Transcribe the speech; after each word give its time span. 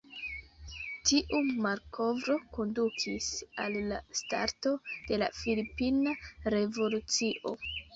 Tiu 1.09 1.41
malkovro 1.65 2.39
kondukis 2.57 3.29
al 3.67 3.79
la 3.93 4.03
starto 4.23 4.75
de 4.97 5.25
la 5.25 5.33
Filipina 5.45 6.21
Revolucio. 6.61 7.59